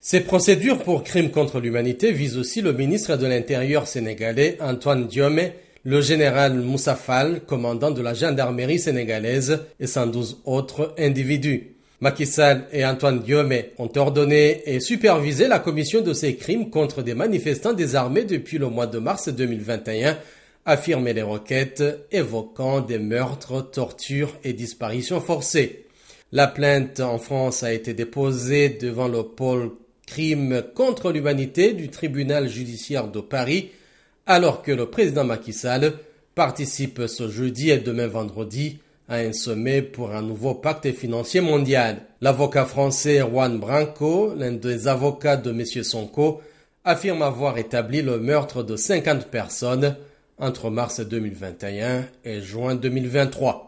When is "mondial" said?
41.42-41.98